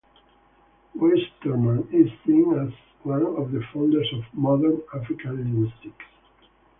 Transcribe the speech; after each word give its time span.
Westermann 0.97 1.85
is 1.93 2.09
seen 2.25 2.51
as 2.57 2.73
one 3.03 3.21
of 3.21 3.51
the 3.51 3.63
founders 3.71 4.11
of 4.15 4.23
modern 4.33 4.81
African 4.95 5.35
linguistics. 5.35 6.05